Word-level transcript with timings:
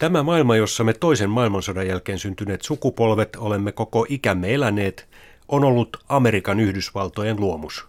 Tämä 0.00 0.22
maailma, 0.22 0.56
jossa 0.56 0.84
me 0.84 0.92
toisen 0.92 1.30
maailmansodan 1.30 1.86
jälkeen 1.86 2.18
syntyneet 2.18 2.62
sukupolvet 2.62 3.36
olemme 3.36 3.72
koko 3.72 4.06
ikämme 4.08 4.54
eläneet, 4.54 5.08
on 5.48 5.64
ollut 5.64 5.96
Amerikan 6.08 6.60
Yhdysvaltojen 6.60 7.40
luomus. 7.40 7.86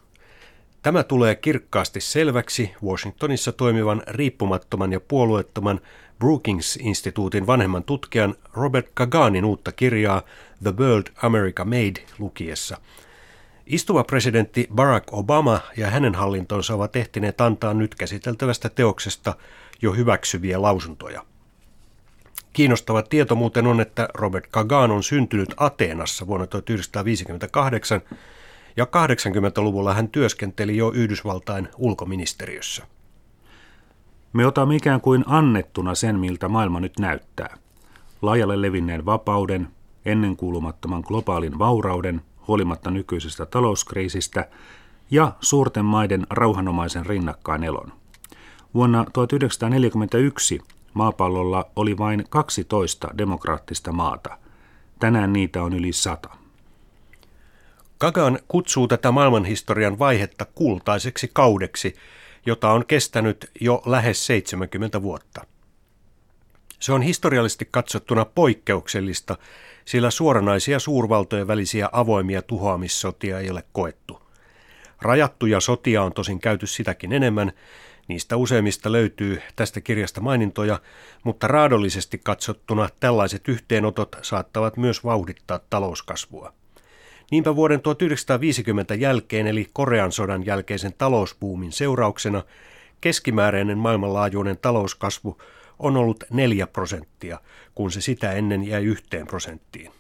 Tämä 0.82 1.04
tulee 1.04 1.36
kirkkaasti 1.36 2.02
selväksi 2.02 2.72
Washingtonissa 2.86 3.52
toimivan 3.52 4.04
riippumattoman 4.08 4.92
ja 4.92 5.00
puolueettoman 5.00 5.80
Brookings-instituutin 6.20 7.48
vanhemman 7.48 7.84
tutkijan 7.84 8.36
Robert 8.54 8.88
Kaganin 8.94 9.46
uutta 9.46 9.72
kirjaa 9.72 10.22
The 10.64 10.74
World 10.80 11.08
America 11.22 11.66
Made 11.66 12.04
lukiessa. 12.20 12.78
Istuva 13.66 14.04
presidentti 14.04 14.68
Barack 14.76 15.14
Obama 15.14 15.60
ja 15.78 15.90
hänen 15.90 16.16
hallintonsa 16.16 16.76
ovat 16.76 16.96
ehtineet 16.96 17.42
antaa 17.42 17.74
nyt 17.74 17.96
käsiteltävästä 17.96 18.70
teoksesta 18.70 19.36
jo 19.82 19.94
hyväksyviä 19.94 20.62
lausuntoja. 20.62 21.31
Kiinnostava 22.54 23.02
tieto 23.02 23.36
muuten 23.36 23.68
on, 23.68 23.82
että 23.82 24.08
Robert 24.14 24.48
Kagan 24.52 24.92
on 24.92 25.04
syntynyt 25.04 25.54
Ateenassa 25.58 26.28
vuonna 26.28 26.48
1958 26.48 28.02
ja 28.78 28.86
80-luvulla 28.86 29.94
hän 29.94 30.08
työskenteli 30.10 30.78
jo 30.78 30.92
Yhdysvaltain 30.92 31.68
ulkoministeriössä. 31.78 32.88
Me 34.34 34.46
otamme 34.46 34.76
ikään 34.76 35.02
kuin 35.02 35.24
annettuna 35.28 35.96
sen, 35.96 36.20
miltä 36.20 36.48
maailma 36.48 36.80
nyt 36.80 37.00
näyttää. 37.00 37.58
Laajalle 38.22 38.62
levinneen 38.62 39.06
vapauden, 39.06 39.68
ennenkuulumattoman 40.06 41.04
globaalin 41.08 41.60
vaurauden, 41.60 42.22
huolimatta 42.48 42.92
nykyisestä 42.92 43.46
talouskriisistä, 43.46 44.50
ja 45.12 45.32
suurten 45.42 45.86
maiden 45.86 46.28
rauhanomaisen 46.30 47.06
rinnakkain 47.06 47.64
elon. 47.64 47.94
Vuonna 48.74 49.06
1941 49.14 50.60
maapallolla 50.94 51.72
oli 51.76 51.98
vain 51.98 52.26
12 52.30 53.10
demokraattista 53.18 53.92
maata. 53.92 54.38
Tänään 55.00 55.34
niitä 55.34 55.64
on 55.64 55.74
yli 55.74 55.94
sata. 55.94 56.30
Kagan 57.98 58.40
kutsuu 58.48 58.88
tätä 58.88 59.12
maailmanhistorian 59.12 60.00
vaihetta 60.00 60.46
kultaiseksi 60.46 61.30
kaudeksi, 61.34 61.96
jota 62.46 62.72
on 62.72 62.86
kestänyt 62.86 63.52
jo 63.62 63.84
lähes 63.86 64.26
70 64.26 65.02
vuotta. 65.02 65.46
Se 66.80 66.94
on 66.94 67.02
historiallisesti 67.02 67.68
katsottuna 67.72 68.26
poikkeuksellista, 68.26 69.38
sillä 69.86 70.12
suoranaisia 70.12 70.80
suurvaltojen 70.80 71.48
välisiä 71.48 71.90
avoimia 71.92 72.42
tuhoamissotia 72.42 73.40
ei 73.40 73.50
ole 73.50 73.64
koettu. 73.72 74.22
Rajattuja 75.02 75.60
sotia 75.60 76.04
on 76.04 76.14
tosin 76.14 76.40
käyty 76.40 76.68
sitäkin 76.68 77.14
enemmän, 77.14 77.52
niistä 78.08 78.38
useimmista 78.38 78.92
löytyy 78.92 79.42
tästä 79.56 79.82
kirjasta 79.82 80.22
mainintoja, 80.22 80.80
mutta 81.24 81.48
raadollisesti 81.48 82.22
katsottuna 82.24 82.90
tällaiset 83.00 83.48
yhteenotot 83.48 84.16
saattavat 84.22 84.78
myös 84.78 85.04
vauhdittaa 85.04 85.60
talouskasvua. 85.70 86.54
Niinpä 87.32 87.56
vuoden 87.56 87.82
1950 87.82 88.96
jälkeen 88.96 89.48
eli 89.48 89.68
Korean 89.74 90.12
sodan 90.12 90.46
jälkeisen 90.46 90.94
talousbuumin 90.98 91.72
seurauksena 91.72 92.44
keskimääräinen 93.02 93.78
maailmanlaajuinen 93.78 94.58
talouskasvu 94.58 95.38
on 95.80 95.98
ollut 95.98 96.24
4 96.30 96.68
prosenttia, 96.68 97.40
kun 97.76 97.92
se 97.92 98.02
sitä 98.02 98.32
ennen 98.32 98.68
jäi 98.68 98.84
yhteen 98.84 99.28
prosenttiin. 99.28 99.92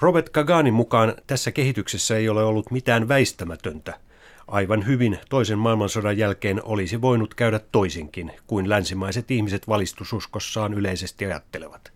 Robert 0.00 0.28
Kaganin 0.28 0.74
mukaan 0.74 1.14
tässä 1.26 1.52
kehityksessä 1.52 2.16
ei 2.16 2.28
ole 2.28 2.44
ollut 2.44 2.70
mitään 2.70 3.08
väistämätöntä. 3.08 4.00
Aivan 4.46 4.86
hyvin 4.86 5.18
toisen 5.28 5.58
maailmansodan 5.58 6.18
jälkeen 6.18 6.60
olisi 6.64 7.00
voinut 7.00 7.34
käydä 7.34 7.58
toisinkin 7.58 8.32
kuin 8.46 8.68
länsimaiset 8.68 9.30
ihmiset 9.30 9.68
valistususkossaan 9.68 10.74
yleisesti 10.74 11.26
ajattelevat. 11.26 11.92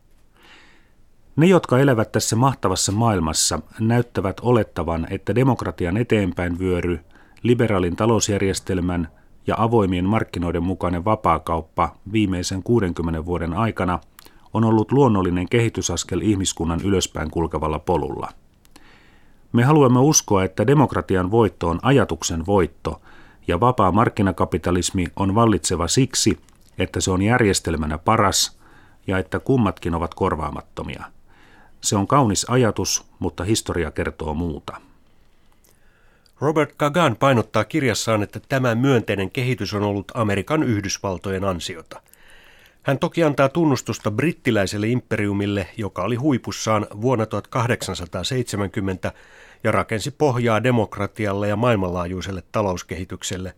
Ne, 1.36 1.46
jotka 1.46 1.78
elävät 1.78 2.12
tässä 2.12 2.36
mahtavassa 2.36 2.92
maailmassa, 2.92 3.60
näyttävät 3.80 4.40
olettavan, 4.40 5.06
että 5.10 5.34
demokratian 5.34 5.96
eteenpäin 5.96 6.58
vyöry, 6.58 7.00
liberaalin 7.42 7.96
talousjärjestelmän 7.96 9.08
ja 9.46 9.54
avoimien 9.58 10.04
markkinoiden 10.04 10.62
mukainen 10.62 11.04
vapaakauppa 11.04 11.96
viimeisen 12.12 12.62
60 12.62 13.24
vuoden 13.24 13.52
aikana 13.52 13.98
on 14.54 14.64
ollut 14.64 14.92
luonnollinen 14.92 15.48
kehitysaskel 15.48 16.20
ihmiskunnan 16.20 16.80
ylöspäin 16.84 17.30
kulkevalla 17.30 17.78
polulla. 17.78 18.32
Me 19.52 19.64
haluamme 19.64 20.00
uskoa, 20.00 20.44
että 20.44 20.66
demokratian 20.66 21.30
voitto 21.30 21.68
on 21.68 21.80
ajatuksen 21.82 22.46
voitto 22.46 23.00
ja 23.48 23.60
vapaa 23.60 23.92
markkinakapitalismi 23.92 25.06
on 25.16 25.34
vallitseva 25.34 25.88
siksi, 25.88 26.40
että 26.78 27.00
se 27.00 27.10
on 27.10 27.22
järjestelmänä 27.22 27.98
paras 27.98 28.58
ja 29.06 29.18
että 29.18 29.40
kummatkin 29.40 29.94
ovat 29.94 30.14
korvaamattomia– 30.14 31.04
se 31.80 31.96
on 31.96 32.06
kaunis 32.06 32.46
ajatus, 32.48 33.04
mutta 33.18 33.44
historia 33.44 33.90
kertoo 33.90 34.34
muuta. 34.34 34.80
Robert 36.40 36.74
Kagan 36.76 37.16
painottaa 37.16 37.64
kirjassaan, 37.64 38.22
että 38.22 38.40
tämä 38.48 38.74
myönteinen 38.74 39.30
kehitys 39.30 39.74
on 39.74 39.82
ollut 39.82 40.12
Amerikan 40.14 40.62
Yhdysvaltojen 40.62 41.44
ansiota. 41.44 42.02
Hän 42.82 42.98
toki 42.98 43.24
antaa 43.24 43.48
tunnustusta 43.48 44.10
brittiläiselle 44.10 44.88
imperiumille, 44.88 45.66
joka 45.76 46.02
oli 46.02 46.16
huipussaan 46.16 46.86
vuonna 47.00 47.26
1870 47.26 49.12
ja 49.64 49.72
rakensi 49.72 50.10
pohjaa 50.10 50.62
demokratialle 50.62 51.48
ja 51.48 51.56
maailmanlaajuiselle 51.56 52.42
talouskehitykselle, 52.52 53.54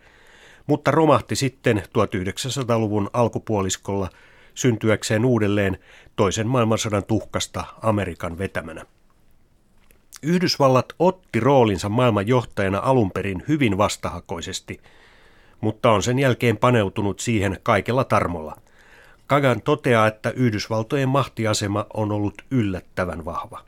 mutta 0.66 0.90
romahti 0.90 1.36
sitten 1.36 1.82
1900-luvun 1.98 3.10
alkupuoliskolla– 3.12 4.08
syntyäkseen 4.54 5.24
uudelleen 5.24 5.78
toisen 6.16 6.46
maailmansodan 6.46 7.04
tuhkasta 7.04 7.64
Amerikan 7.82 8.38
vetämänä. 8.38 8.86
Yhdysvallat 10.22 10.92
otti 10.98 11.40
roolinsa 11.40 11.88
maailman 11.88 12.26
johtajana 12.26 12.78
alun 12.78 13.10
perin 13.10 13.42
hyvin 13.48 13.78
vastahakoisesti, 13.78 14.80
mutta 15.60 15.90
on 15.90 16.02
sen 16.02 16.18
jälkeen 16.18 16.56
paneutunut 16.56 17.20
siihen 17.20 17.58
kaikella 17.62 18.04
tarmolla. 18.04 18.56
Kagan 19.32 19.62
toteaa, 19.62 20.06
että 20.06 20.30
Yhdysvaltojen 20.30 21.08
mahtiasema 21.08 21.86
on 21.94 22.12
ollut 22.12 22.42
yllättävän 22.50 23.24
vahva. 23.24 23.64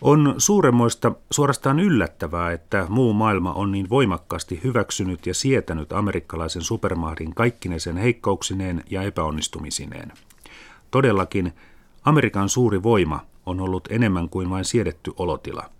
On 0.00 0.34
suuremmoista, 0.38 1.12
suorastaan 1.30 1.80
yllättävää, 1.80 2.52
että 2.52 2.86
muu 2.88 3.12
maailma 3.12 3.52
on 3.52 3.72
niin 3.72 3.90
voimakkaasti 3.90 4.60
hyväksynyt 4.64 5.26
ja 5.26 5.34
sietänyt 5.34 5.92
amerikkalaisen 5.92 6.62
supermahdin 6.62 7.34
kaikkinesen 7.34 7.96
heikkouksineen 7.96 8.84
ja 8.90 9.02
epäonnistumisineen. 9.02 10.12
Todellakin, 10.90 11.52
Amerikan 12.04 12.48
suuri 12.48 12.82
voima 12.82 13.20
on 13.46 13.60
ollut 13.60 13.88
enemmän 13.90 14.28
kuin 14.28 14.50
vain 14.50 14.64
siedetty 14.64 15.12
olotila. 15.16 15.70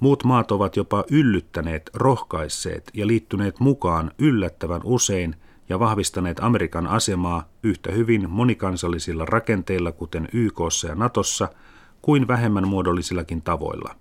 Muut 0.00 0.24
maat 0.24 0.50
ovat 0.50 0.76
jopa 0.76 1.04
yllyttäneet, 1.10 1.90
rohkaisseet 1.94 2.90
ja 2.94 3.06
liittyneet 3.06 3.60
mukaan 3.60 4.10
yllättävän 4.18 4.80
usein 4.84 5.36
ja 5.68 5.78
vahvistaneet 5.78 6.40
Amerikan 6.40 6.86
asemaa 6.86 7.48
yhtä 7.62 7.92
hyvin 7.92 8.30
monikansallisilla 8.30 9.24
rakenteilla 9.24 9.92
kuten 9.92 10.28
YKssa 10.32 10.88
ja 10.88 10.94
Natossa– 10.94 11.48
kuin 12.02 12.28
vähemmän 12.28 12.68
muodollisillakin 12.68 13.42
tavoilla. 13.42 13.94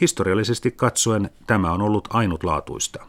Historiallisesti 0.00 0.70
katsoen 0.70 1.30
tämä 1.46 1.72
on 1.72 1.82
ollut 1.82 2.08
ainutlaatuista. 2.10 3.06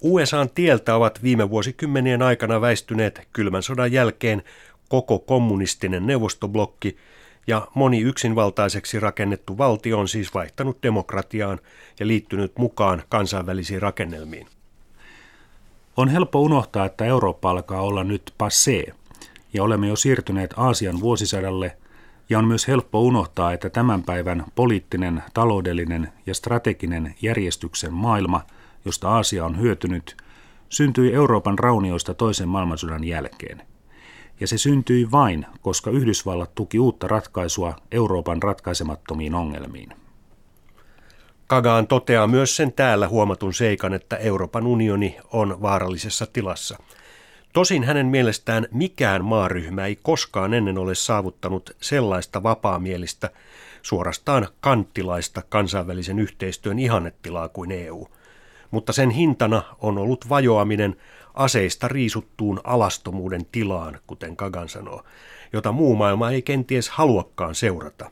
USAn 0.00 0.50
tieltä 0.50 0.96
ovat 0.96 1.22
viime 1.22 1.50
vuosikymmenien 1.50 2.22
aikana 2.22 2.60
väistyneet 2.60 3.28
kylmän 3.32 3.62
sodan 3.62 3.92
jälkeen 3.92 4.42
koko 4.88 5.18
kommunistinen 5.18 6.06
neuvostoblokki 6.06 6.96
ja 7.46 7.68
moni 7.74 8.00
yksinvaltaiseksi 8.00 9.00
rakennettu 9.00 9.58
valtio 9.58 9.98
on 9.98 10.08
siis 10.08 10.34
vaihtanut 10.34 10.82
demokratiaan 10.82 11.60
ja 12.00 12.06
liittynyt 12.06 12.58
mukaan 12.58 13.02
kansainvälisiin 13.08 13.82
rakennelmiin. 13.82 14.46
On 15.96 16.08
helppo 16.08 16.40
unohtaa, 16.40 16.86
että 16.86 17.04
Eurooppa 17.04 17.50
alkaa 17.50 17.80
olla 17.80 18.04
nyt 18.04 18.34
passé 18.42 18.94
ja 19.52 19.62
olemme 19.62 19.88
jo 19.88 19.96
siirtyneet 19.96 20.54
Aasian 20.56 21.00
vuosisadalle 21.00 21.76
ja 22.30 22.38
on 22.38 22.44
myös 22.44 22.68
helppo 22.68 23.00
unohtaa, 23.00 23.52
että 23.52 23.70
tämän 23.70 24.02
päivän 24.02 24.44
poliittinen, 24.54 25.22
taloudellinen 25.34 26.12
ja 26.26 26.34
strateginen 26.34 27.14
järjestyksen 27.22 27.92
maailma, 27.92 28.40
josta 28.84 29.08
Aasia 29.08 29.44
on 29.44 29.60
hyötynyt, 29.60 30.16
syntyi 30.68 31.14
Euroopan 31.14 31.58
raunioista 31.58 32.14
toisen 32.14 32.48
maailmansodan 32.48 33.04
jälkeen. 33.04 33.62
Ja 34.40 34.46
se 34.46 34.58
syntyi 34.58 35.10
vain, 35.10 35.46
koska 35.62 35.90
Yhdysvallat 35.90 36.54
tuki 36.54 36.78
uutta 36.78 37.08
ratkaisua 37.08 37.76
Euroopan 37.90 38.42
ratkaisemattomiin 38.42 39.34
ongelmiin. 39.34 40.01
Kagaan 41.52 41.86
toteaa 41.86 42.26
myös 42.26 42.56
sen 42.56 42.72
täällä 42.72 43.08
huomatun 43.08 43.54
seikan, 43.54 43.94
että 43.94 44.16
Euroopan 44.16 44.66
unioni 44.66 45.16
on 45.32 45.62
vaarallisessa 45.62 46.26
tilassa– 46.26 46.78
Tosin 47.52 47.84
hänen 47.84 48.06
mielestään 48.06 48.66
mikään 48.70 49.24
maaryhmä 49.24 49.86
ei 49.86 49.98
koskaan 50.02 50.54
ennen 50.54 50.78
ole 50.78 50.94
saavuttanut 50.94 51.76
sellaista 51.80 52.42
vapaamielistä, 52.42 53.30
suorastaan 53.82 54.48
kanttilaista 54.60 55.42
kansainvälisen 55.48 56.18
yhteistyön 56.18 56.78
ihannetilaa 56.78 57.48
kuin 57.48 57.72
EU. 57.72 58.06
Mutta 58.70 58.92
sen 58.92 59.10
hintana 59.10 59.62
on 59.78 59.98
ollut 59.98 60.28
vajoaminen 60.28 60.96
aseista 61.34 61.88
riisuttuun 61.88 62.60
alastomuuden 62.64 63.46
tilaan, 63.52 63.98
kuten 64.06 64.36
Kagan 64.36 64.68
sanoo, 64.68 65.04
jota 65.52 65.72
muu 65.72 65.96
maailma 65.96 66.30
ei 66.30 66.42
kenties 66.42 66.88
haluakaan 66.88 67.54
seurata. 67.54 68.10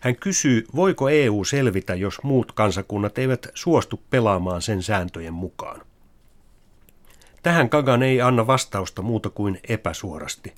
Hän 0.00 0.16
kysyy, 0.16 0.66
voiko 0.74 1.08
EU 1.08 1.44
selvitä, 1.44 1.94
jos 1.94 2.22
muut 2.22 2.52
kansakunnat 2.52 3.18
eivät 3.18 3.46
suostu 3.54 4.00
pelaamaan 4.10 4.62
sen 4.62 4.82
sääntöjen 4.82 5.34
mukaan. 5.34 5.80
Tähän 7.42 7.68
Kagan 7.68 8.02
ei 8.02 8.20
anna 8.20 8.46
vastausta 8.46 9.02
muuta 9.02 9.30
kuin 9.30 9.60
epäsuorasti. 9.68 10.54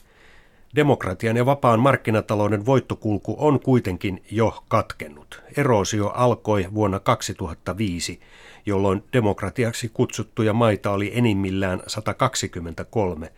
Demokratian 0.76 1.36
ja 1.36 1.46
vapaan 1.46 1.80
markkinatalouden 1.80 2.66
voittokulku 2.66 3.36
on 3.38 3.60
kuitenkin 3.60 4.22
jo 4.30 4.64
katkennut. 4.68 5.42
Eroosio 5.56 6.08
alkoi 6.08 6.66
vuonna 6.74 7.00
2005, 7.00 8.20
jolloin 8.66 9.04
demokratiaksi 9.12 9.88
kutsuttuja 9.88 10.52
maita 10.52 10.90
oli 10.90 11.10
enimmillään 11.14 11.82
123, 11.86 13.32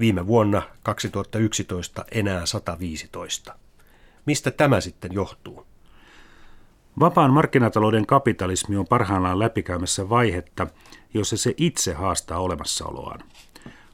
viime 0.00 0.26
vuonna 0.26 0.62
2011 0.82 2.04
enää 2.12 2.46
115. 2.46 3.54
Mistä 4.30 4.50
tämä 4.50 4.80
sitten 4.80 5.12
johtuu? 5.12 5.66
Vapaan 7.00 7.32
markkinatalouden 7.32 8.06
kapitalismi 8.06 8.76
on 8.76 8.86
parhaillaan 8.86 9.38
läpikäymässä 9.38 10.08
vaihetta, 10.08 10.66
jossa 11.14 11.36
se 11.36 11.54
itse 11.56 11.92
haastaa 11.92 12.38
olemassaoloaan. 12.38 13.20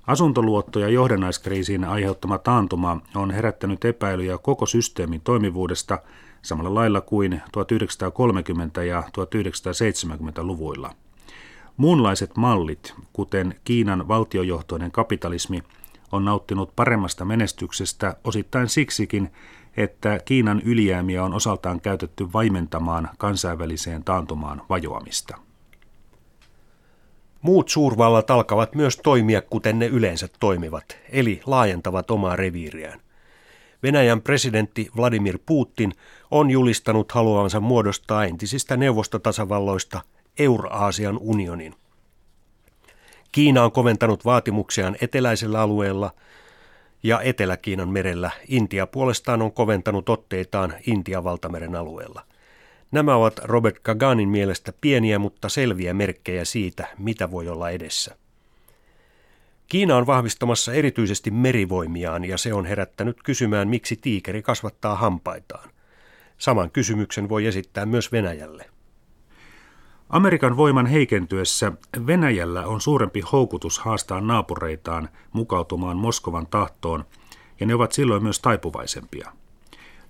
Asuntoluotto- 0.07 0.79
ja 0.79 0.89
johdannaiskriisin 0.89 1.85
aiheuttama 1.85 2.39
taantuma 2.39 3.01
on 3.15 3.31
herättänyt 3.31 3.85
epäilyjä 3.85 4.39
koko 4.39 4.67
systeemin 4.67 5.21
toimivuudesta 5.21 5.99
samalla 6.43 6.75
lailla 6.75 7.01
kuin 7.01 7.43
1930- 8.79 8.83
ja 8.83 9.03
1970-luvuilla. 9.13 10.91
Muunlaiset 11.77 12.37
mallit, 12.37 12.95
kuten 13.13 13.55
Kiinan 13.65 14.09
valtiojohtoinen 14.09 14.91
kapitalismi, 14.91 15.63
on 16.13 16.25
nauttinut 16.25 16.77
paremmasta 16.77 17.25
menestyksestä 17.25 18.17
osittain 18.25 18.69
siksikin, 18.69 19.31
että 19.77 20.21
Kiinan 20.25 20.63
ylijäämiä 20.65 21.25
on 21.25 21.35
osaltaan 21.35 21.81
käytetty 21.81 22.33
vaimentamaan 22.33 23.09
kansainväliseen 23.19 24.05
taantumaan 24.05 24.63
vajoamista. 24.69 25.37
Muut 27.43 27.69
suurvallat 27.69 28.31
alkavat 28.31 28.75
myös 28.75 28.97
toimia 28.97 29.43
kuten 29.43 29.79
ne 29.79 29.87
yleensä 29.87 30.29
toimivat, 30.41 30.99
eli 31.13 31.41
laajentavat 31.47 32.11
omaa 32.11 32.37
reviiriään. 32.37 33.01
Venäjän 33.83 34.23
presidentti 34.23 34.91
Vladimir 34.97 35.39
Putin 35.47 35.93
on 36.31 36.51
julistanut 36.51 37.13
haluavansa 37.13 37.61
muodostaa 37.61 38.25
entisistä 38.25 38.77
neuvostotasavalloista 38.77 40.01
Euraasian 40.39 41.19
unionin. 41.19 41.75
Kiina 43.33 43.65
on 43.65 43.73
koventanut 43.73 44.25
vaatimuksiaan 44.25 44.97
eteläisellä 45.01 45.61
alueella 45.61 46.11
ja 47.07 47.21
Etelä-Kiinan 47.21 47.89
merellä. 47.89 48.31
Intia 48.49 48.87
puolestaan 48.87 49.43
on 49.43 49.53
koventanut 49.53 50.09
otteitaan 50.09 50.75
Intian 50.87 51.25
valtameren 51.25 51.77
alueella– 51.77 52.23
Nämä 52.91 53.17
ovat 53.17 53.41
Robert 53.43 53.79
Kaganin 53.79 54.29
mielestä 54.29 54.73
pieniä, 54.81 55.19
mutta 55.19 55.49
selviä 55.49 55.95
merkkejä 55.95 56.45
siitä, 56.45 56.87
mitä 56.99 57.31
voi 57.31 57.49
olla 57.49 57.71
edessä. 57.71 58.17
Kiina 59.69 59.97
on 59.97 60.07
vahvistamassa 60.07 60.73
erityisesti 60.73 61.31
merivoimiaan 61.31 62.25
ja 62.25 62.39
se 62.39 62.55
on 62.55 62.67
herättänyt 62.67 63.23
kysymään, 63.23 63.69
miksi 63.69 63.97
tiikeri 63.97 64.43
kasvattaa 64.43 64.95
hampaitaan. 64.95 65.71
Saman 66.39 66.71
kysymyksen 66.71 67.29
voi 67.29 67.47
esittää 67.47 67.87
myös 67.87 68.13
Venäjälle. 68.13 68.65
Amerikan 70.11 70.57
voiman 70.57 70.87
heikentyessä 70.87 71.73
Venäjällä 72.07 72.67
on 72.67 72.81
suurempi 72.81 73.21
houkutus 73.21 73.79
haastaa 73.79 74.21
naapureitaan 74.21 75.09
mukautumaan 75.33 75.97
Moskovan 75.97 76.47
tahtoon, 76.47 77.05
ja 77.61 77.67
ne 77.67 77.75
ovat 77.75 77.93
silloin 77.93 78.23
myös 78.23 78.41
taipuvaisempia. 78.41 79.33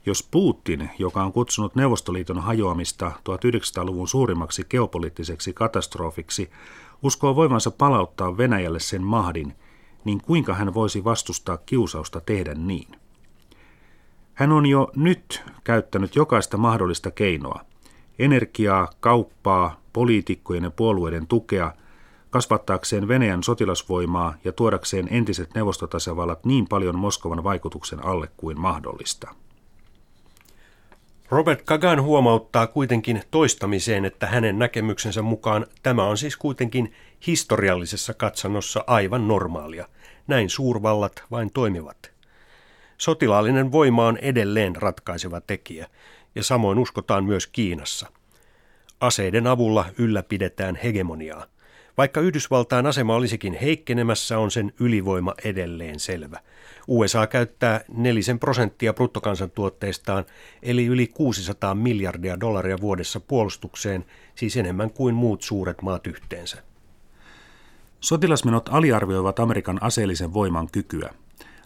Jos 0.06 0.28
Putin, 0.30 0.90
joka 0.98 1.22
on 1.24 1.32
kutsunut 1.32 1.74
Neuvostoliiton 1.74 2.40
hajoamista 2.40 3.12
1900-luvun 3.16 4.08
suurimmaksi 4.08 4.64
geopoliittiseksi 4.70 5.52
katastrofiksi, 5.52 6.50
uskoo 7.02 7.36
voivansa 7.36 7.70
palauttaa 7.70 8.36
Venäjälle 8.36 8.80
sen 8.80 9.02
mahdin, 9.02 9.54
niin 10.04 10.20
kuinka 10.20 10.54
hän 10.54 10.74
voisi 10.74 11.04
vastustaa 11.04 11.56
kiusausta 11.56 12.20
tehdä 12.20 12.54
niin? 12.54 12.88
Hän 14.34 14.52
on 14.52 14.66
jo 14.66 14.90
nyt 14.96 15.42
käyttänyt 15.64 16.16
jokaista 16.16 16.56
mahdollista 16.56 17.10
keinoa, 17.10 17.60
energiaa, 18.18 18.88
kauppaa, 19.00 19.80
poliitikkojen 19.96 20.64
ja 20.64 20.70
puolueiden 20.70 21.26
tukea, 21.26 21.72
kasvattaakseen 22.30 23.08
Venäjän 23.08 23.42
sotilasvoimaa 23.42 24.34
ja 24.44 24.52
tuodakseen 24.52 25.08
entiset 25.10 25.54
neuvostotasavallat 25.54 26.44
niin 26.44 26.68
paljon 26.68 26.98
Moskovan 26.98 27.44
vaikutuksen 27.44 28.04
alle 28.04 28.28
kuin 28.36 28.60
mahdollista. 28.60 29.34
Robert 31.30 31.62
Kagan 31.62 32.02
huomauttaa 32.02 32.66
kuitenkin 32.66 33.22
toistamiseen, 33.30 34.04
että 34.04 34.26
hänen 34.26 34.58
näkemyksensä 34.58 35.22
mukaan 35.22 35.66
tämä 35.82 36.04
on 36.04 36.18
siis 36.18 36.36
kuitenkin 36.36 36.92
historiallisessa 37.26 38.14
katsannossa 38.14 38.84
aivan 38.86 39.28
normaalia. 39.28 39.88
Näin 40.26 40.50
suurvallat 40.50 41.24
vain 41.30 41.50
toimivat. 41.52 42.10
Sotilaallinen 42.98 43.72
voima 43.72 44.06
on 44.06 44.16
edelleen 44.16 44.76
ratkaiseva 44.76 45.40
tekijä, 45.40 45.86
ja 46.34 46.42
samoin 46.42 46.78
uskotaan 46.78 47.24
myös 47.24 47.46
Kiinassa. 47.46 48.06
Aseiden 49.00 49.46
avulla 49.46 49.84
ylläpidetään 49.98 50.76
hegemoniaa. 50.76 51.46
Vaikka 51.98 52.20
Yhdysvaltain 52.20 52.86
asema 52.86 53.14
olisikin 53.14 53.58
heikkenemässä, 53.62 54.38
on 54.38 54.50
sen 54.50 54.72
ylivoima 54.80 55.34
edelleen 55.44 56.00
selvä. 56.00 56.40
USA 56.88 57.26
käyttää 57.26 57.80
nelisen 57.88 58.38
prosenttia 58.38 58.94
bruttokansantuotteistaan, 58.94 60.24
eli 60.62 60.86
yli 60.86 61.06
600 61.06 61.74
miljardia 61.74 62.40
dollaria 62.40 62.80
vuodessa 62.80 63.20
puolustukseen, 63.20 64.04
siis 64.34 64.56
enemmän 64.56 64.90
kuin 64.90 65.14
muut 65.14 65.42
suuret 65.42 65.82
maat 65.82 66.06
yhteensä. 66.06 66.62
Sotilasmenot 68.00 68.68
aliarvioivat 68.72 69.40
Amerikan 69.40 69.82
aseellisen 69.82 70.34
voiman 70.34 70.68
kykyä. 70.72 71.14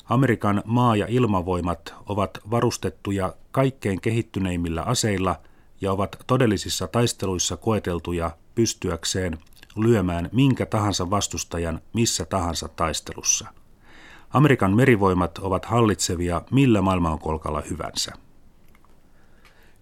Amerikan 0.04 0.62
maa- 0.64 0.96
ja 0.96 1.06
ilmavoimat 1.08 1.94
ovat 2.06 2.38
varustettuja 2.50 3.34
kaikkein 3.50 4.00
kehittyneimmillä 4.00 4.82
aseilla 4.82 5.36
ja 5.80 5.92
ovat 5.92 6.16
todellisissa 6.26 6.88
taisteluissa 6.88 7.56
koeteltuja 7.56 8.30
pystyäkseen– 8.54 9.38
lyömään 9.76 10.28
minkä 10.32 10.66
tahansa 10.66 11.10
vastustajan 11.10 11.80
missä 11.92 12.24
tahansa 12.24 12.68
taistelussa. 12.68 13.46
Amerikan 14.30 14.76
merivoimat 14.76 15.38
ovat 15.38 15.64
hallitsevia 15.64 16.42
millä 16.50 16.82
maailmankolkalla 16.82 17.62
hyvänsä. 17.70 18.12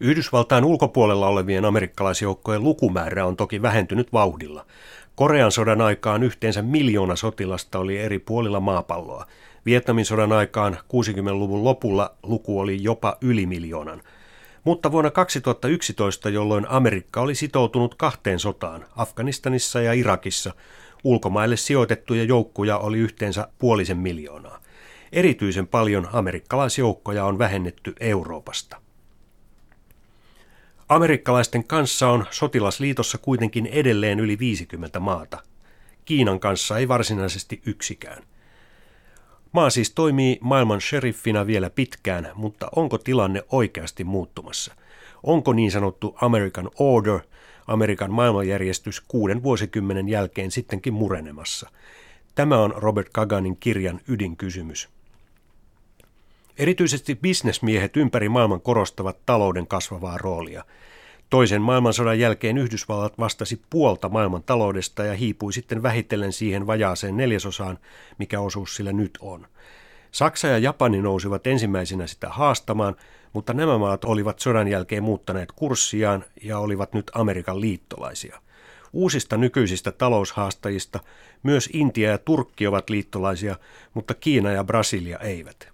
Yhdysvaltain 0.01 0.65
ulkopuolella 0.65 1.29
olevien 1.29 1.65
amerikkalaisjoukkojen 1.65 2.63
lukumäärä 2.63 3.27
on 3.27 3.37
toki 3.37 3.63
vähentynyt 3.63 4.13
vauhdilla. 4.13 4.67
Korean 5.15 5.53
sodan 5.53 5.81
aikaan 5.81 6.23
yhteensä 6.23 6.63
miljoona 6.63 7.17
sotilasta 7.17 7.79
oli 7.79 7.99
eri 7.99 8.19
puolilla 8.19 8.61
maapalloa. 8.61 9.27
Vietnamin 9.67 10.05
sodan 10.05 10.33
aikaan 10.33 10.75
60-luvun 10.75 11.65
lopulla 11.65 12.15
luku 12.23 12.61
oli 12.61 12.83
jopa 12.83 13.17
yli 13.21 13.47
miljoonan– 13.47 14.03
mutta 14.69 14.93
vuonna 14.93 15.11
2011, 15.11 16.29
jolloin 16.29 16.67
Amerikka 16.69 17.21
oli 17.21 17.35
sitoutunut 17.35 17.95
kahteen 17.95 18.39
sotaan, 18.39 18.87
Afganistanissa 18.97 19.81
ja 19.81 19.93
Irakissa, 19.93 20.55
ulkomaille 21.05 21.57
sijoitettuja 21.57 22.25
joukkoja 22.25 22.79
oli 22.79 22.99
yhteensä 22.99 23.49
puolisen 23.59 23.97
miljoonaa. 23.97 24.61
Erityisen 25.13 25.67
paljon 25.67 26.09
amerikkalaisjoukkoja 26.13 27.25
on 27.25 27.39
vähennetty 27.39 27.95
Euroopasta. 28.01 28.77
Amerikkalaisten 30.89 31.65
kanssa 31.65 32.09
on 32.09 32.27
sotilasliitossa 32.31 33.19
kuitenkin 33.19 33.67
edelleen 33.67 34.21
yli 34.21 34.39
50 34.39 35.01
maata. 35.01 35.39
Kiinan 36.05 36.41
kanssa 36.41 36.79
ei 36.79 36.89
varsinaisesti 36.89 37.63
yksikään– 37.67 38.23
Maa 39.53 39.71
siis 39.71 39.91
toimii 39.91 40.39
maailman 40.41 40.81
sheriffinä 40.81 41.47
vielä 41.47 41.71
pitkään, 41.71 42.29
mutta 42.35 42.69
onko 42.77 42.99
tilanne 42.99 43.43
oikeasti 43.53 44.05
muuttumassa? 44.05 44.75
Onko 45.23 45.53
niin 45.53 45.71
sanottu 45.71 46.17
American 46.21 46.71
Order, 46.79 47.21
Amerikan 47.67 48.13
maailmanjärjestys 48.13 49.01
kuuden 49.01 49.43
vuosikymmenen 49.43 50.09
jälkeen 50.09 50.51
sittenkin 50.51 50.95
murenemassa? 50.95 51.71
Tämä 52.35 52.59
on 52.59 52.75
Robert 52.77 53.09
Kaganin 53.13 53.57
kirjan 53.57 54.01
ydinkysymys. 54.09 54.89
Erityisesti 56.59 57.15
bisnesmiehet 57.15 57.97
ympäri 57.97 58.29
maailman 58.29 58.61
korostavat 58.61 59.19
talouden 59.27 59.67
kasvavaa 59.67 60.19
roolia– 60.19 60.65
Toisen 61.31 61.63
maailmansodan 61.63 62.19
jälkeen 62.19 62.59
Yhdysvallat 62.59 63.19
vastasi 63.19 63.61
puolta 63.71 64.09
maailman 64.09 64.43
taloudesta 64.43 65.05
ja 65.05 65.15
hiipui 65.15 65.53
sitten 65.53 65.83
vähitellen 65.83 66.33
siihen 66.33 66.67
vajaaseen 66.67 67.17
neljäsosaan, 67.17 67.79
mikä 68.19 68.41
osuus 68.41 68.77
sillä 68.77 68.93
nyt 68.93 69.19
on. 69.21 69.47
Saksa 70.11 70.49
ja 70.49 70.59
Japani 70.59 71.03
nousivat 71.03 71.47
ensimmäisenä 71.47 72.07
sitä 72.07 72.29
haastamaan, 72.29 72.97
mutta 73.33 73.55
nämä 73.55 73.79
maat 73.79 74.05
olivat 74.05 74.39
sodan 74.39 74.69
jälkeen 74.69 75.03
muuttaneet 75.03 75.53
kurssiaan 75.53 76.25
ja 76.43 76.59
olivat 76.59 76.93
nyt 76.93 77.11
Amerikan 77.15 77.61
liittolaisia. 77.61 78.41
Uusista 78.93 79.37
nykyisistä 79.37 79.93
taloushaastajista 79.93 81.01
myös 81.43 81.69
Intia 81.73 82.11
ja 82.11 82.19
Turkki 82.19 82.67
ovat 82.67 82.91
liittolaisia, 82.91 83.57
mutta 83.95 84.15
Kiina 84.15 84.51
ja 84.51 84.65
Brasilia 84.65 85.19
eivät. 85.19 85.69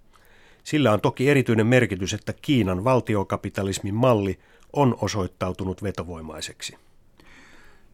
Sillä 0.63 0.91
on 0.91 1.01
toki 1.01 1.29
erityinen 1.29 1.67
merkitys, 1.67 2.13
että 2.13 2.33
Kiinan 2.41 2.83
valtiokapitalismin 2.83 3.95
malli 3.95 4.39
on 4.75 4.97
osoittautunut 5.01 5.83
vetovoimaiseksi. 5.83 6.77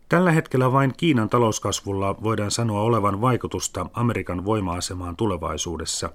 Tällä 0.10 0.32
hetkellä 0.32 0.72
vain 0.72 0.94
Kiinan 0.98 1.30
talouskasvulla 1.30 2.24
voidaan 2.24 2.52
sanoa 2.52 2.82
olevan 2.82 3.22
vaikutusta 3.22 3.86
Amerikan 3.94 4.46
voima-asemaan 4.46 5.16
tulevaisuudessa, 5.16 6.10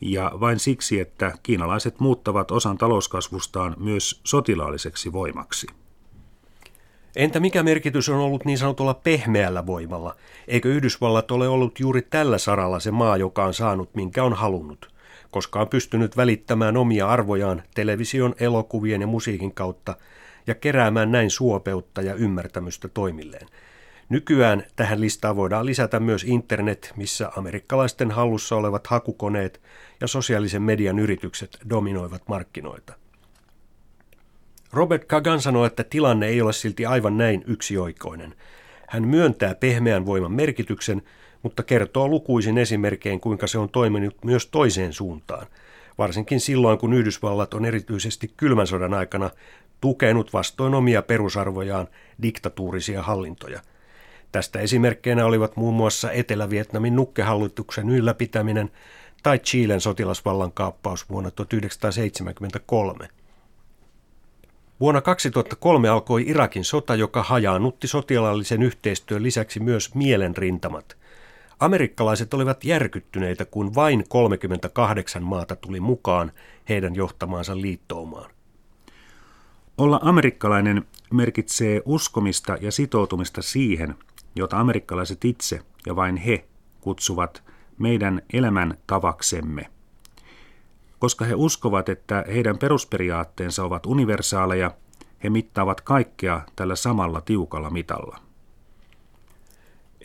ja 0.00 0.32
vain 0.40 0.58
siksi, 0.58 1.00
että 1.00 1.32
kiinalaiset 1.42 2.00
muuttavat 2.00 2.50
osan 2.50 2.78
talouskasvustaan 2.78 3.76
myös 3.78 4.20
sotilaalliseksi 4.24 5.12
voimaksi. 5.12 5.66
Entä 7.16 7.40
mikä 7.40 7.62
merkitys 7.62 8.08
on 8.08 8.18
ollut 8.18 8.44
niin 8.44 8.58
sanotulla 8.58 8.94
pehmeällä 8.94 9.66
voimalla? 9.66 10.16
Eikö 10.48 10.68
Yhdysvallat 10.68 11.30
ole 11.30 11.48
ollut 11.48 11.80
juuri 11.80 12.02
tällä 12.02 12.38
saralla 12.38 12.80
se 12.80 12.90
maa, 12.90 13.16
joka 13.16 13.44
on 13.44 13.54
saanut 13.54 13.94
minkä 13.94 14.24
on 14.24 14.32
halunnut, 14.32 14.95
koska 15.30 15.60
on 15.60 15.68
pystynyt 15.68 16.16
välittämään 16.16 16.76
omia 16.76 17.08
arvojaan 17.08 17.62
television, 17.74 18.34
elokuvien 18.40 19.00
ja 19.00 19.06
musiikin 19.06 19.54
kautta 19.54 19.96
ja 20.46 20.54
keräämään 20.54 21.12
näin 21.12 21.30
suopeutta 21.30 22.02
ja 22.02 22.14
ymmärtämystä 22.14 22.88
toimilleen. 22.88 23.48
Nykyään 24.08 24.64
tähän 24.76 25.00
listaan 25.00 25.36
voidaan 25.36 25.66
lisätä 25.66 26.00
myös 26.00 26.24
internet, 26.24 26.92
missä 26.96 27.30
amerikkalaisten 27.36 28.10
hallussa 28.10 28.56
olevat 28.56 28.86
hakukoneet 28.86 29.60
ja 30.00 30.06
sosiaalisen 30.06 30.62
median 30.62 30.98
yritykset 30.98 31.58
dominoivat 31.70 32.22
markkinoita. 32.28 32.92
Robert 34.72 35.04
Kagan 35.04 35.40
sanoi, 35.40 35.66
että 35.66 35.84
tilanne 35.84 36.26
ei 36.26 36.40
ole 36.40 36.52
silti 36.52 36.86
aivan 36.86 37.18
näin 37.18 37.44
yksioikoinen. 37.46 38.34
Hän 38.88 39.08
myöntää 39.08 39.54
pehmeän 39.54 40.06
voiman 40.06 40.32
merkityksen, 40.32 41.02
mutta 41.46 41.62
kertoo 41.62 42.08
lukuisin 42.08 42.58
esimerkkein, 42.58 43.20
kuinka 43.20 43.46
se 43.46 43.58
on 43.58 43.68
toiminut 43.68 44.24
myös 44.24 44.46
toiseen 44.46 44.92
suuntaan, 44.92 45.46
varsinkin 45.98 46.40
silloin, 46.40 46.78
kun 46.78 46.92
Yhdysvallat 46.92 47.54
on 47.54 47.64
erityisesti 47.64 48.32
kylmän 48.36 48.66
sodan 48.66 48.94
aikana 48.94 49.30
tukenut 49.80 50.32
vastoin 50.32 50.74
omia 50.74 51.02
perusarvojaan 51.02 51.88
diktatuurisia 52.22 53.02
hallintoja. 53.02 53.60
Tästä 54.32 54.60
esimerkkeinä 54.60 55.26
olivat 55.26 55.56
muun 55.56 55.74
muassa 55.74 56.12
Etelä-Vietnamin 56.12 56.96
nukkehallituksen 56.96 57.90
ylläpitäminen 57.90 58.70
tai 59.22 59.38
Chilen 59.38 59.80
sotilasvallan 59.80 60.52
kaappaus 60.52 61.10
vuonna 61.10 61.30
1973. 61.30 63.08
Vuonna 64.80 65.00
2003 65.00 65.88
alkoi 65.88 66.24
Irakin 66.26 66.64
sota, 66.64 66.94
joka 66.94 67.22
hajaannutti 67.22 67.88
sotilaallisen 67.88 68.62
yhteistyön 68.62 69.22
lisäksi 69.22 69.60
myös 69.60 69.94
mielenrintamat. 69.94 70.96
Amerikkalaiset 71.60 72.34
olivat 72.34 72.64
järkyttyneitä, 72.64 73.44
kun 73.44 73.74
vain 73.74 74.04
38 74.08 75.22
maata 75.22 75.56
tuli 75.56 75.80
mukaan 75.80 76.32
heidän 76.68 76.94
johtamaansa 76.94 77.60
liittoumaan. 77.60 78.30
Olla 79.78 80.00
amerikkalainen 80.02 80.86
merkitsee 81.12 81.82
uskomista 81.84 82.56
ja 82.60 82.72
sitoutumista 82.72 83.42
siihen, 83.42 83.94
jota 84.34 84.60
amerikkalaiset 84.60 85.24
itse 85.24 85.60
ja 85.86 85.96
vain 85.96 86.16
he 86.16 86.44
kutsuvat 86.80 87.42
meidän 87.78 88.22
elämän 88.32 88.78
tavaksemme. 88.86 89.66
Koska 90.98 91.24
he 91.24 91.34
uskovat, 91.34 91.88
että 91.88 92.24
heidän 92.28 92.58
perusperiaatteensa 92.58 93.64
ovat 93.64 93.86
universaaleja, 93.86 94.70
he 95.24 95.30
mittaavat 95.30 95.80
kaikkea 95.80 96.40
tällä 96.56 96.76
samalla 96.76 97.20
tiukalla 97.20 97.70
mitalla. 97.70 98.25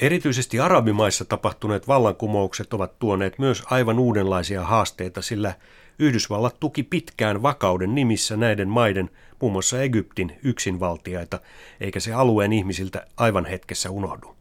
Erityisesti 0.02 0.60
arabimaissa 0.60 1.26
tapahtuneet 1.26 1.88
vallankumoukset 1.88 2.74
ovat 2.74 3.00
tuoneet 3.00 3.40
myös 3.40 3.64
aivan 3.66 4.00
uudenlaisia 4.00 4.64
haasteita, 4.64 5.22
sillä 5.22 5.54
Yhdysvallat 6.00 6.60
tuki 6.60 6.84
pitkään 6.84 7.44
vakauden 7.44 7.96
nimissä 7.96 8.38
näiden 8.38 8.68
maiden, 8.68 9.10
muun 9.42 9.52
muassa 9.52 9.82
Egyptin, 9.82 10.40
yksinvaltiaita, 10.44 11.40
eikä 11.82 12.00
se 12.00 12.14
alueen 12.14 12.54
ihmisiltä 12.54 13.08
aivan 13.18 13.46
hetkessä 13.46 13.90
unohdu. 13.90 14.36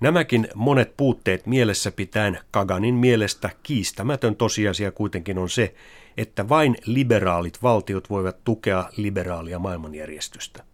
Nämäkin 0.00 0.48
monet 0.54 0.96
puutteet 0.96 1.46
mielessä 1.46 1.90
pitäen 1.90 2.38
Kaganin 2.50 2.94
mielestä 2.94 3.50
kiistämätön 3.62 4.36
tosiasia 4.36 4.92
kuitenkin 4.92 5.38
on 5.38 5.50
se, 5.50 5.74
että 6.16 6.48
vain 6.48 6.76
liberaalit 6.86 7.62
valtiot 7.62 8.10
voivat 8.10 8.44
tukea 8.44 8.84
liberaalia 8.96 9.58
maailmanjärjestystä. 9.58 10.71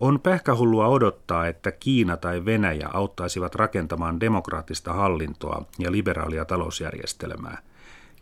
On 0.00 0.20
pähkähullua 0.20 0.88
odottaa, 0.88 1.46
että 1.46 1.72
Kiina 1.72 2.16
tai 2.16 2.44
Venäjä 2.44 2.88
auttaisivat 2.92 3.54
rakentamaan 3.54 4.20
demokraattista 4.20 4.92
hallintoa 4.92 5.64
ja 5.78 5.92
liberaalia 5.92 6.44
talousjärjestelmää, 6.44 7.62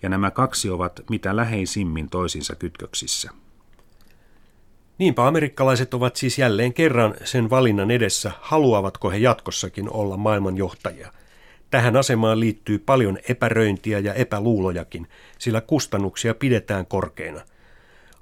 ja 0.03 0.09
nämä 0.09 0.31
kaksi 0.31 0.71
ovat 0.71 1.01
mitä 1.11 1.37
läheisimmin 1.37 2.11
toisiinsa 2.11 2.55
kytköksissä. 2.55 3.31
Niinpä 4.99 5.27
amerikkalaiset 5.27 5.95
ovat 5.95 6.17
siis 6.17 6.39
jälleen 6.39 6.75
kerran 6.75 7.15
sen 7.25 7.51
valinnan 7.51 7.91
edessä, 7.91 8.33
haluavatko 8.41 9.11
he 9.11 9.17
jatkossakin 9.17 9.91
olla 9.91 10.17
maailman 10.17 10.57
johtajia. 10.57 11.13
Tähän 11.71 11.97
asemaan 11.97 12.41
liittyy 12.41 12.79
paljon 12.79 13.19
epäröintiä 13.29 13.99
ja 13.99 14.15
epäluulojakin, 14.15 15.09
sillä 15.39 15.61
kustannuksia 15.61 16.35
pidetään 16.35 16.87
korkeina. 16.87 17.41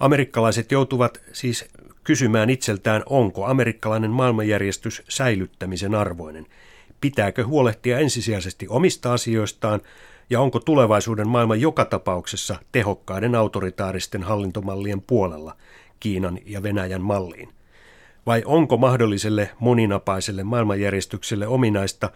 Amerikkalaiset 0.00 0.72
joutuvat 0.72 1.20
siis 1.32 1.68
kysymään 2.06 2.50
itseltään, 2.50 3.02
onko 3.06 3.46
amerikkalainen 3.46 4.10
maailmanjärjestys 4.10 5.02
säilyttämisen 5.08 5.94
arvoinen. 5.94 6.46
Pitääkö 7.00 7.46
huolehtia 7.46 7.98
ensisijaisesti 7.98 8.66
omista 8.68 9.12
asioistaan 9.12 9.80
ja 10.30 10.40
onko 10.40 10.60
tulevaisuuden 10.60 11.28
maailma 11.28 11.56
joka 11.56 11.84
tapauksessa 11.84 12.56
tehokkaiden 12.72 13.34
autoritaaristen 13.34 14.22
hallintomallien 14.22 15.02
puolella– 15.02 15.56
Kiinan 16.00 16.38
ja 16.46 16.62
Venäjän 16.62 17.02
malliin? 17.02 17.48
Vai 18.26 18.42
onko 18.44 18.76
mahdolliselle 18.76 19.50
moninapaiselle 19.60 20.44
maailmanjärjestykselle 20.44 21.46
ominaista 21.46 22.10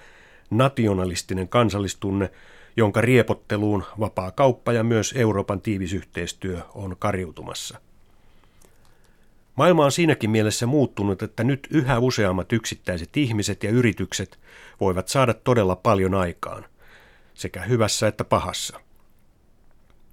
nationalistinen 0.50 1.48
kansallistunne, 1.48 2.30
jonka 2.76 3.00
riepotteluun 3.00 3.84
vapaa 4.00 4.30
kauppa 4.30 4.72
ja 4.72 4.84
myös 4.84 5.14
Euroopan 5.16 5.60
tiivisyhteistyö 5.60 6.60
on 6.74 6.96
kariutumassa? 6.98 7.89
Maailma 9.60 9.84
on 9.84 9.92
siinäkin 9.92 10.30
mielessä 10.30 10.66
muuttunut, 10.66 11.22
että 11.22 11.44
nyt 11.44 11.68
yhä 11.70 11.98
useammat 11.98 12.52
yksittäiset 12.52 13.16
ihmiset 13.16 13.64
ja 13.64 13.70
yritykset 13.70 14.38
voivat 14.80 15.08
saada 15.08 15.34
todella 15.34 15.76
paljon 15.76 16.14
aikaan, 16.14 16.64
sekä 17.34 17.62
hyvässä 17.62 18.08
että 18.08 18.24
pahassa. 18.24 18.80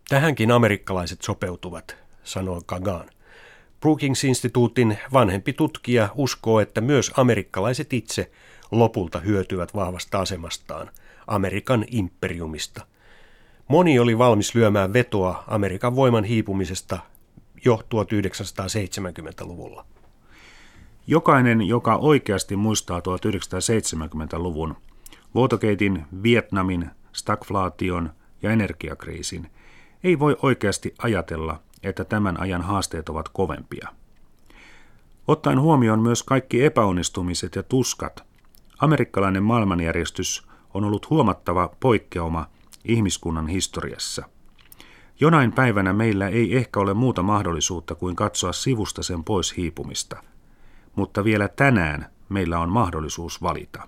Tähänkin 0.09 0.51
amerikkalaiset 0.51 1.21
sopeutuvat, 1.21 1.97
sanoi 2.23 2.61
Kagan. 2.65 3.09
Brookings-instituutin 3.79 4.97
vanhempi 5.13 5.53
tutkija 5.53 6.09
uskoo, 6.15 6.59
että 6.59 6.81
myös 6.81 7.11
amerikkalaiset 7.17 7.93
itse 7.93 8.31
lopulta 8.71 9.19
hyötyvät 9.19 9.75
vahvasta 9.75 10.19
asemastaan, 10.19 10.91
Amerikan 11.27 11.85
imperiumista. 11.91 12.85
Moni 13.67 13.99
oli 13.99 14.17
valmis 14.17 14.55
lyömään 14.55 14.93
vetoa 14.93 15.43
Amerikan 15.47 15.95
voiman 15.95 16.23
hiipumisesta 16.23 16.99
jo 17.67 17.81
1970-luvulla. 17.95 19.85
Jokainen, 21.07 21.61
joka 21.61 21.95
oikeasti 21.95 22.55
muistaa 22.55 22.99
1970-luvun, 22.99 24.75
Watergatein, 25.35 26.05
Vietnamin, 26.23 26.89
stagflaation 27.13 28.09
ja 28.41 28.51
energiakriisin, 28.51 29.51
ei 30.03 30.19
voi 30.19 30.37
oikeasti 30.41 30.93
ajatella, 30.97 31.59
että 31.83 32.05
tämän 32.05 32.39
ajan 32.39 32.61
haasteet 32.61 33.09
ovat 33.09 33.29
kovempia. 33.29 33.87
Ottaen 35.27 35.61
huomioon 35.61 36.01
myös 36.01 36.23
kaikki 36.23 36.65
epäonnistumiset 36.65 37.55
ja 37.55 37.63
tuskat, 37.63 38.23
amerikkalainen 38.79 39.43
maailmanjärjestys 39.43 40.47
on 40.73 40.83
ollut 40.83 41.09
huomattava 41.09 41.69
poikkeuma 41.79 42.45
ihmiskunnan 42.85 43.47
historiassa. 43.47 44.36
Jonain 45.19 45.51
päivänä 45.51 45.93
meillä 45.93 46.27
ei 46.27 46.57
ehkä 46.57 46.79
ole 46.79 46.93
muuta 46.93 47.23
mahdollisuutta 47.23 47.95
kuin 47.95 48.15
katsoa 48.15 48.53
sivusta 48.53 49.03
sen 49.03 49.23
pois 49.23 49.57
hiipumista, 49.57 50.23
mutta 50.95 51.23
vielä 51.23 51.47
tänään 51.47 52.05
meillä 52.29 52.59
on 52.59 52.69
mahdollisuus 52.69 53.41
valita. 53.41 53.87